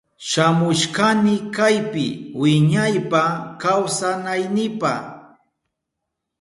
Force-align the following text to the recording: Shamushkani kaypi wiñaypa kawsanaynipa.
Shamushkani 0.29 1.35
kaypi 1.55 2.05
wiñaypa 2.39 3.21
kawsanaynipa. 3.61 4.91